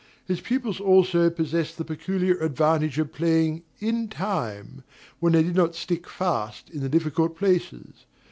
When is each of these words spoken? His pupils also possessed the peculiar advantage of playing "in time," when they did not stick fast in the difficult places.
His 0.25 0.41
pupils 0.41 0.79
also 0.79 1.29
possessed 1.29 1.77
the 1.77 1.85
peculiar 1.85 2.35
advantage 2.39 2.97
of 2.97 3.13
playing 3.13 3.61
"in 3.79 4.07
time," 4.07 4.83
when 5.19 5.33
they 5.33 5.43
did 5.43 5.53
not 5.55 5.75
stick 5.75 6.09
fast 6.09 6.71
in 6.71 6.79
the 6.79 6.89
difficult 6.89 7.37
places. 7.37 8.07